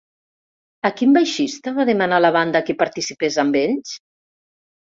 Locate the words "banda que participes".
2.39-3.41